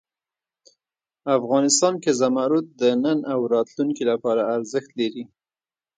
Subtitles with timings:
[1.37, 5.23] افغانستان کې زمرد د نن او راتلونکي لپاره ارزښت لري.